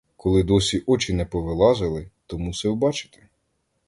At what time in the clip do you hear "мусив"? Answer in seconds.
2.37-2.75